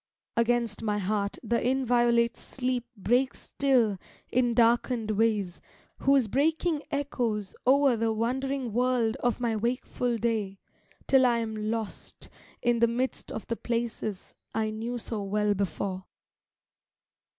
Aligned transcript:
Against 0.35 0.81
my 0.81 0.97
heart 0.97 1.37
the 1.43 1.61
inviolate 1.63 2.35
sleep 2.35 2.85
breaks 2.97 3.37
still 3.37 3.99
In 4.29 4.55
darkened 4.55 5.11
waves 5.11 5.61
whose 5.99 6.27
breaking 6.27 6.81
echoes 6.89 7.55
o'er 7.67 7.95
The 7.95 8.11
wondering 8.11 8.73
world 8.73 9.15
of 9.17 9.39
my 9.39 9.55
wakeful 9.55 10.17
day, 10.17 10.57
till 11.05 11.23
I'm 11.23 11.69
lost 11.69 12.29
In 12.63 12.79
the 12.79 12.87
midst 12.87 13.31
of 13.31 13.45
the 13.45 13.55
places 13.55 14.33
I 14.55 14.71
knew 14.71 14.97
so 14.97 15.21
well 15.21 15.53
before. 15.53 16.05